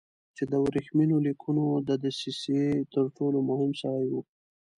[0.35, 2.61] چې د ورېښمینو لیکونو د دسیسې
[2.93, 4.15] تر ټولو مهم سړی و.